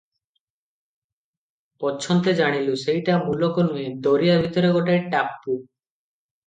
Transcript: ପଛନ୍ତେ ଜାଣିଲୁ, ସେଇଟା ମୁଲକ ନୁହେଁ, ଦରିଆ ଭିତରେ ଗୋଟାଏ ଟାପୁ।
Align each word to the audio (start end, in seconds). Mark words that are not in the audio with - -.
ପଛନ୍ତେ 1.83 2.33
ଜାଣିଲୁ, 2.41 2.79
ସେଇଟା 2.85 3.21
ମୁଲକ 3.29 3.69
ନୁହେଁ, 3.71 3.87
ଦରିଆ 4.09 4.43
ଭିତରେ 4.47 4.77
ଗୋଟାଏ 4.81 5.09
ଟାପୁ। 5.15 5.63